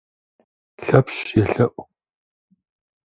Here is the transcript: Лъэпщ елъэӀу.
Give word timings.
Лъэпщ 0.85 1.17
елъэӀу. 1.43 1.83